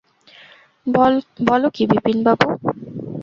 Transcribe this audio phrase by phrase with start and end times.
[1.47, 2.47] বল কী বিপিনবাবু?